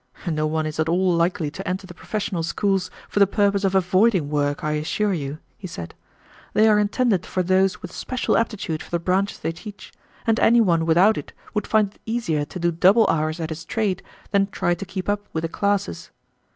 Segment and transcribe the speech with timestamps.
[0.25, 3.75] "No one is at all likely to enter the professional schools for the purpose of
[3.75, 5.93] avoiding work, I assure you," he said.
[6.53, 9.93] "They are intended for those with special aptitude for the branches they teach,
[10.25, 13.63] and any one without it would find it easier to do double hours at his
[13.63, 14.01] trade
[14.31, 16.09] than try to keep up with the classes.